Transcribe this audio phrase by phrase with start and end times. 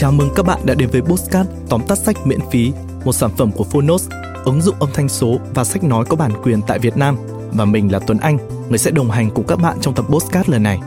[0.00, 2.72] Chào mừng các bạn đã đến với Postcard tóm tắt sách miễn phí,
[3.04, 4.08] một sản phẩm của Phonos,
[4.44, 7.16] ứng dụng âm thanh số và sách nói có bản quyền tại Việt Nam.
[7.52, 10.50] Và mình là Tuấn Anh, người sẽ đồng hành cùng các bạn trong tập Postcard
[10.50, 10.80] lần này.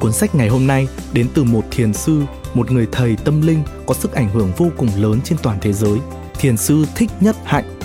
[0.00, 2.22] Cuốn sách ngày hôm nay đến từ một thiền sư,
[2.54, 5.72] một người thầy tâm linh có sức ảnh hưởng vô cùng lớn trên toàn thế
[5.72, 5.98] giới,
[6.38, 7.78] thiền sư Thích Nhất Hạnh.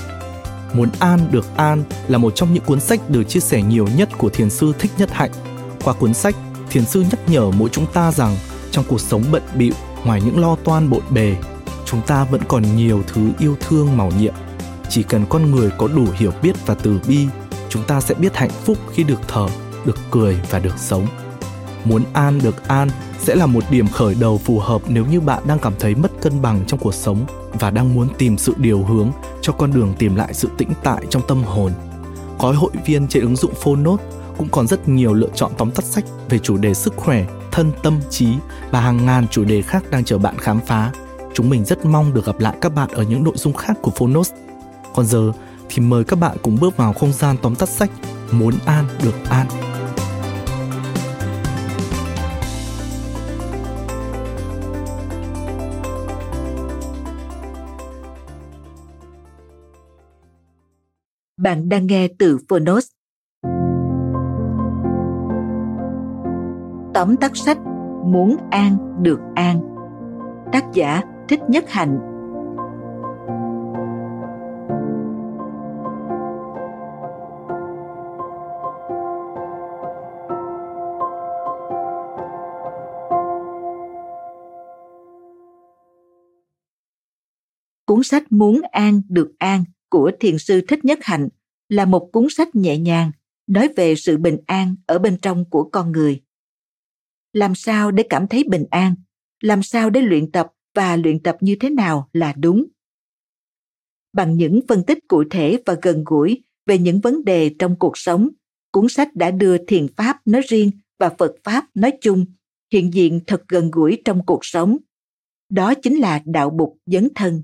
[0.73, 4.09] Muốn an được an là một trong những cuốn sách được chia sẻ nhiều nhất
[4.17, 5.31] của thiền sư Thích Nhất Hạnh.
[5.83, 6.35] Qua cuốn sách,
[6.69, 8.35] thiền sư nhắc nhở mỗi chúng ta rằng
[8.71, 9.73] trong cuộc sống bận bịu
[10.05, 11.35] ngoài những lo toan bộn bề,
[11.85, 14.33] chúng ta vẫn còn nhiều thứ yêu thương màu nhiệm
[14.89, 17.27] chỉ cần con người có đủ hiểu biết và từ bi,
[17.69, 19.47] chúng ta sẽ biết hạnh phúc khi được thở
[19.85, 21.07] được cười và được sống
[21.85, 25.43] muốn an được an sẽ là một điểm khởi đầu phù hợp nếu như bạn
[25.47, 27.25] đang cảm thấy mất cân bằng trong cuộc sống
[27.59, 29.11] và đang muốn tìm sự điều hướng
[29.41, 31.71] cho con đường tìm lại sự tĩnh tại trong tâm hồn.
[32.39, 33.99] Gói hội viên trên ứng dụng Phonos
[34.37, 37.71] cũng còn rất nhiều lựa chọn tóm tắt sách về chủ đề sức khỏe, thân
[37.83, 38.27] tâm trí
[38.71, 40.91] và hàng ngàn chủ đề khác đang chờ bạn khám phá.
[41.33, 43.91] Chúng mình rất mong được gặp lại các bạn ở những nội dung khác của
[43.91, 44.31] Phonos.
[44.95, 45.31] Còn giờ
[45.69, 47.91] thì mời các bạn cùng bước vào không gian tóm tắt sách
[48.31, 49.47] Muốn an được an.
[61.37, 62.94] Bạn đang nghe từ Phonos.
[66.95, 67.57] Tóm tắt sách
[68.05, 69.61] Muốn an được an.
[70.51, 71.99] Tác giả Thích Nhất Hạnh.
[87.85, 91.27] Cuốn sách Muốn an được an của thiền sư Thích Nhất Hạnh
[91.69, 93.11] là một cuốn sách nhẹ nhàng,
[93.47, 96.24] nói về sự bình an ở bên trong của con người
[97.35, 98.95] làm sao để cảm thấy bình an?
[99.41, 102.65] Làm sao để luyện tập và luyện tập như thế nào là đúng?
[104.13, 107.97] Bằng những phân tích cụ thể và gần gũi về những vấn đề trong cuộc
[107.97, 108.29] sống,
[108.71, 112.25] cuốn sách đã đưa thiền pháp nói riêng và phật pháp nói chung
[112.71, 114.77] hiện diện thật gần gũi trong cuộc sống.
[115.49, 117.43] Đó chính là đạo bục dấn thân.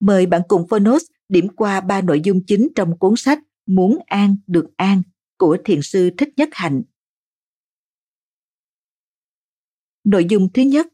[0.00, 4.36] Mời bạn cùng phonos điểm qua ba nội dung chính trong cuốn sách muốn an
[4.46, 5.02] được an
[5.38, 6.82] của thiền sư thích nhất hạnh.
[10.08, 10.86] Nội dung thứ nhất,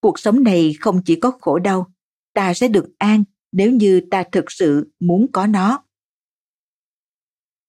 [0.00, 1.92] cuộc sống này không chỉ có khổ đau,
[2.32, 5.84] ta sẽ được an nếu như ta thực sự muốn có nó.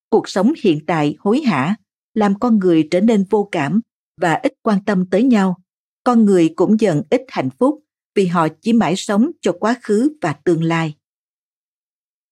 [0.08, 1.76] Cuộc sống hiện tại hối hả
[2.14, 3.80] làm con người trở nên vô cảm
[4.20, 5.56] và ít quan tâm tới nhau.
[6.04, 7.84] Con người cũng dần ít hạnh phúc
[8.14, 10.94] vì họ chỉ mãi sống cho quá khứ và tương lai.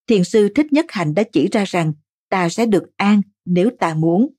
[0.06, 1.93] Thiền sư Thích Nhất Hạnh đã chỉ ra rằng
[2.28, 4.34] ta sẽ được an nếu ta muốn.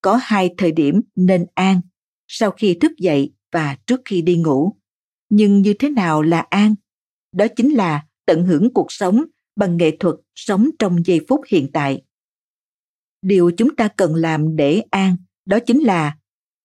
[0.00, 1.80] Có hai thời điểm nên an
[2.28, 4.76] sau khi thức dậy và trước khi đi ngủ.
[5.28, 6.74] Nhưng như thế nào là an?
[7.32, 9.24] Đó chính là tận hưởng cuộc sống
[9.56, 12.02] bằng nghệ thuật sống trong giây phút hiện tại.
[13.22, 16.18] Điều chúng ta cần làm để an, đó chính là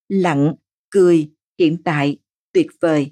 [0.08, 0.54] lặng,
[0.90, 2.16] cười, hiện tại,
[2.52, 3.10] tuyệt vời.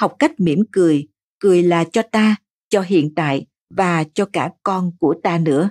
[0.00, 1.08] Học cách mỉm cười
[1.38, 2.36] cười là cho ta,
[2.68, 5.70] cho hiện tại và cho cả con của ta nữa.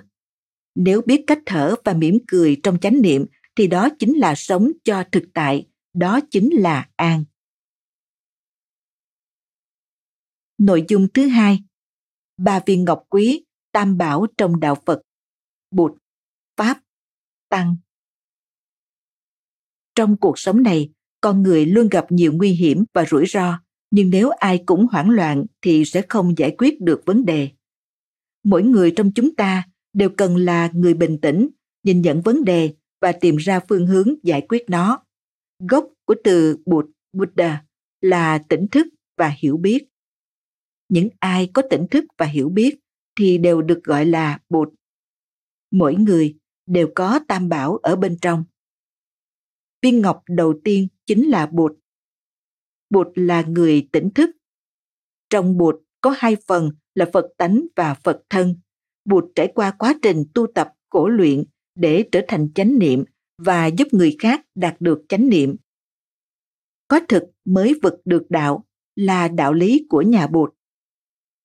[0.74, 4.72] Nếu biết cách thở và mỉm cười trong chánh niệm thì đó chính là sống
[4.84, 7.24] cho thực tại, đó chính là an.
[10.58, 11.64] Nội dung thứ hai,
[12.36, 15.02] ba viên ngọc quý, tam bảo trong đạo Phật,
[15.70, 15.92] Bụt,
[16.56, 16.80] Pháp,
[17.48, 17.76] Tăng.
[19.94, 20.90] Trong cuộc sống này,
[21.20, 25.10] con người luôn gặp nhiều nguy hiểm và rủi ro, nhưng nếu ai cũng hoảng
[25.10, 27.50] loạn thì sẽ không giải quyết được vấn đề.
[28.44, 31.48] Mỗi người trong chúng ta đều cần là người bình tĩnh,
[31.82, 32.74] nhìn nhận vấn đề
[33.06, 35.04] và tìm ra phương hướng giải quyết nó.
[35.58, 37.64] Gốc của từ Bụt, Buddha
[38.00, 38.86] là tỉnh thức
[39.16, 39.88] và hiểu biết.
[40.88, 42.78] Những ai có tỉnh thức và hiểu biết
[43.18, 44.68] thì đều được gọi là Bụt.
[45.70, 48.44] Mỗi người đều có tam bảo ở bên trong.
[49.82, 51.72] Viên ngọc đầu tiên chính là Bụt.
[52.90, 54.30] Bụt là người tỉnh thức.
[55.30, 58.54] Trong Bụt có hai phần là Phật tánh và Phật thân.
[59.04, 61.44] Bụt trải qua quá trình tu tập cổ luyện
[61.76, 63.04] để trở thành chánh niệm
[63.38, 65.56] và giúp người khác đạt được chánh niệm.
[66.88, 68.64] Có thực mới vực được đạo
[68.96, 70.54] là đạo lý của nhà Bụt.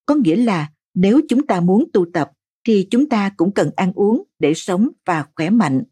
[0.05, 2.31] Có nghĩa là nếu chúng ta muốn tu tập
[2.63, 5.83] thì chúng ta cũng cần ăn uống để sống và khỏe mạnh.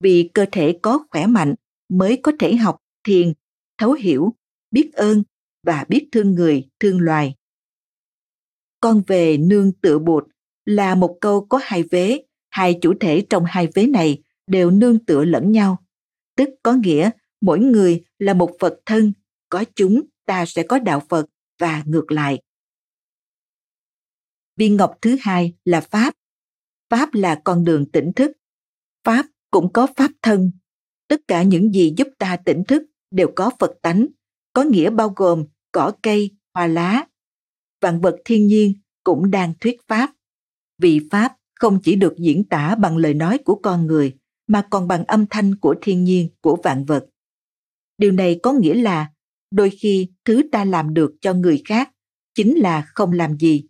[0.00, 1.54] Vì cơ thể có khỏe mạnh
[1.88, 2.76] mới có thể học
[3.06, 3.32] thiền,
[3.78, 4.34] thấu hiểu,
[4.70, 5.22] biết ơn
[5.66, 7.34] và biết thương người, thương loài.
[8.80, 10.24] Con về nương tựa bụt
[10.64, 12.22] là một câu có hai vế
[12.58, 15.84] hai chủ thể trong hai vế này đều nương tựa lẫn nhau,
[16.36, 17.10] tức có nghĩa
[17.40, 19.12] mỗi người là một phật thân
[19.48, 21.26] có chúng ta sẽ có đạo phật
[21.58, 22.42] và ngược lại.
[24.56, 26.14] Viên ngọc thứ hai là pháp.
[26.90, 28.32] Pháp là con đường tỉnh thức.
[29.04, 30.52] Pháp cũng có pháp thân.
[31.08, 34.06] Tất cả những gì giúp ta tỉnh thức đều có phật tánh
[34.52, 37.06] có nghĩa bao gồm cỏ cây hoa lá.
[37.80, 38.74] Vạn vật thiên nhiên
[39.04, 40.10] cũng đang thuyết pháp.
[40.78, 44.16] Vì pháp không chỉ được diễn tả bằng lời nói của con người,
[44.46, 47.06] mà còn bằng âm thanh của thiên nhiên, của vạn vật.
[47.98, 49.12] Điều này có nghĩa là,
[49.50, 51.90] đôi khi thứ ta làm được cho người khác
[52.34, 53.64] chính là không làm gì.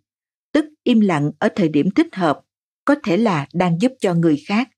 [0.51, 2.41] Tức im lặng ở thời điểm thích hợp,
[2.85, 4.69] có thể là đang giúp cho người khác.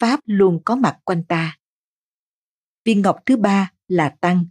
[0.00, 1.58] Pháp luôn có mặt quanh ta.
[2.84, 4.46] Viên ngọc thứ ba là tăng.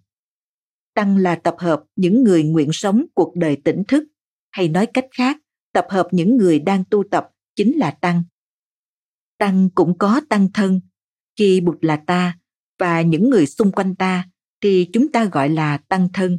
[0.94, 4.04] Tăng là tập hợp những người nguyện sống cuộc đời tỉnh thức,
[4.52, 5.38] hay nói cách khác,
[5.74, 8.24] tập hợp những người đang tu tập chính là tăng.
[9.38, 10.82] Tăng cũng có tăng thân
[11.36, 12.40] khi bụt là ta
[12.80, 14.30] và những người xung quanh ta
[14.62, 16.38] thì chúng ta gọi là tăng thân.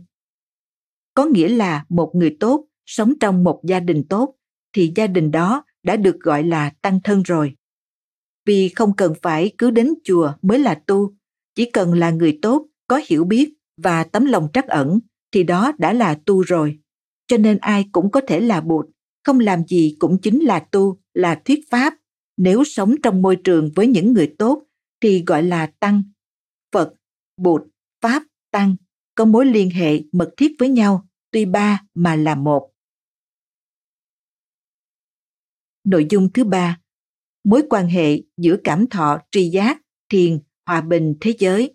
[1.15, 4.35] Có nghĩa là một người tốt sống trong một gia đình tốt
[4.73, 7.55] thì gia đình đó đã được gọi là tăng thân rồi.
[8.45, 11.15] Vì không cần phải cứ đến chùa mới là tu,
[11.55, 15.01] chỉ cần là người tốt, có hiểu biết và tấm lòng trắc ẩn
[15.33, 16.79] thì đó đã là tu rồi.
[17.27, 18.87] Cho nên ai cũng có thể là bụt
[19.25, 21.95] không làm gì cũng chính là tu, là thuyết pháp.
[22.37, 24.67] Nếu sống trong môi trường với những người tốt,
[25.01, 26.03] thì gọi là tăng.
[26.73, 26.95] Phật,
[27.37, 27.63] bụt,
[28.01, 28.77] pháp, tăng
[29.15, 32.71] có mối liên hệ mật thiết với nhau, tuy ba mà là một.
[35.85, 36.81] Nội dung thứ ba,
[37.45, 41.75] mối quan hệ giữa cảm thọ tri giác, thiền, hòa bình thế giới.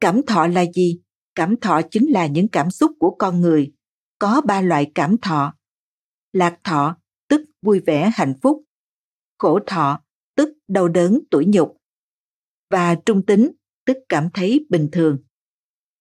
[0.00, 1.00] Cảm thọ là gì?
[1.34, 3.72] Cảm thọ chính là những cảm xúc của con người.
[4.18, 5.54] Có ba loại cảm thọ
[6.36, 6.96] lạc thọ,
[7.28, 8.62] tức vui vẻ, hạnh phúc.
[9.38, 10.00] Khổ thọ,
[10.34, 11.76] tức đau đớn, tủi nhục.
[12.70, 13.50] Và trung tính,
[13.84, 15.18] tức cảm thấy bình thường.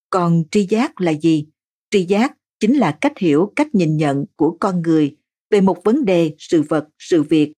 [0.10, 1.48] Còn tri giác là gì?
[1.90, 5.18] Tri giác chính là cách hiểu, cách nhìn nhận của con người
[5.50, 7.54] về một vấn đề, sự vật, sự việc.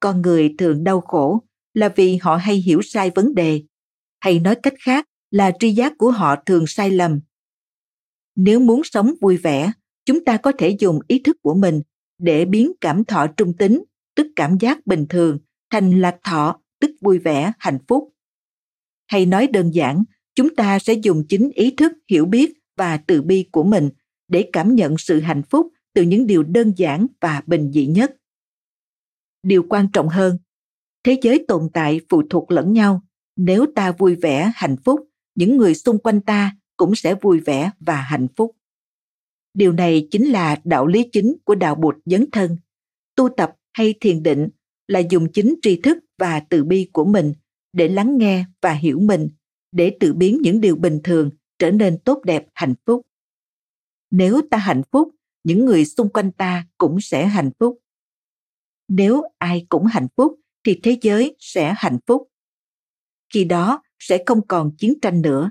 [0.00, 1.42] Con người thường đau khổ
[1.74, 3.62] là vì họ hay hiểu sai vấn đề,
[4.20, 7.20] hay nói cách khác là tri giác của họ thường sai lầm.
[8.36, 9.72] Nếu muốn sống vui vẻ,
[10.04, 11.82] chúng ta có thể dùng ý thức của mình
[12.20, 13.84] để biến cảm thọ trung tính,
[14.14, 15.38] tức cảm giác bình thường,
[15.70, 18.12] thành lạc thọ, tức vui vẻ, hạnh phúc.
[19.06, 23.22] Hay nói đơn giản, chúng ta sẽ dùng chính ý thức hiểu biết và từ
[23.22, 23.90] bi của mình
[24.28, 28.16] để cảm nhận sự hạnh phúc từ những điều đơn giản và bình dị nhất.
[29.42, 30.38] Điều quan trọng hơn,
[31.04, 33.02] thế giới tồn tại phụ thuộc lẫn nhau.
[33.36, 35.00] Nếu ta vui vẻ, hạnh phúc,
[35.34, 38.56] những người xung quanh ta cũng sẽ vui vẻ và hạnh phúc
[39.54, 42.56] điều này chính là đạo lý chính của đạo bụt dấn thân.
[43.14, 44.48] Tu tập hay thiền định
[44.88, 47.32] là dùng chính tri thức và từ bi của mình
[47.72, 49.30] để lắng nghe và hiểu mình,
[49.72, 53.06] để tự biến những điều bình thường trở nên tốt đẹp, hạnh phúc.
[54.10, 55.08] Nếu ta hạnh phúc,
[55.44, 57.78] những người xung quanh ta cũng sẽ hạnh phúc.
[58.88, 62.28] Nếu ai cũng hạnh phúc thì thế giới sẽ hạnh phúc.
[63.32, 65.50] Khi đó sẽ không còn chiến tranh nữa.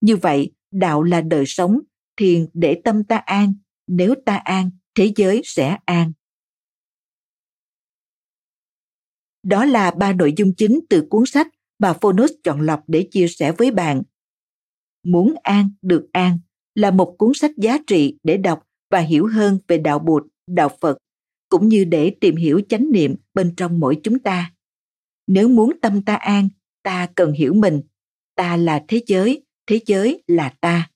[0.00, 1.80] Như vậy, đạo là đời sống
[2.18, 3.54] thiền để tâm ta an
[3.86, 6.12] nếu ta an thế giới sẽ an
[9.42, 11.48] đó là ba nội dung chính từ cuốn sách
[11.78, 14.02] mà Phonos chọn lọc để chia sẻ với bạn.
[15.04, 16.38] Muốn an được an
[16.74, 20.68] là một cuốn sách giá trị để đọc và hiểu hơn về đạo Bụt, đạo
[20.80, 20.98] Phật,
[21.48, 24.52] cũng như để tìm hiểu chánh niệm bên trong mỗi chúng ta.
[25.26, 26.48] Nếu muốn tâm ta an,
[26.82, 27.80] ta cần hiểu mình.
[28.34, 30.90] Ta là thế giới, thế giới là ta.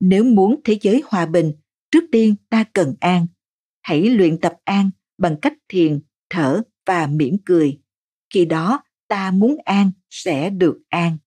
[0.00, 1.52] Nếu muốn thế giới hòa bình,
[1.90, 3.26] trước tiên ta cần an.
[3.82, 6.00] Hãy luyện tập an bằng cách thiền,
[6.30, 7.78] thở và mỉm cười.
[8.34, 11.18] Khi đó, ta muốn an sẽ được an.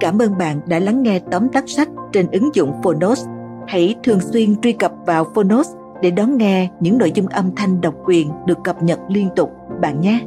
[0.00, 3.26] Cảm ơn bạn đã lắng nghe tóm tắt sách trên ứng dụng Phonos.
[3.68, 5.68] Hãy thường xuyên truy cập vào Phonos
[6.02, 9.50] để đón nghe những nội dung âm thanh độc quyền được cập nhật liên tục
[9.80, 10.26] bạn nhé.